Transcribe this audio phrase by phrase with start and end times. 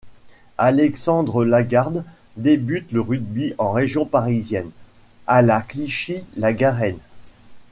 [0.57, 2.03] Alexandre Lagarde
[2.35, 4.71] débute le rugby en région parisienne,
[5.27, 6.97] à la Clichy La Garenne.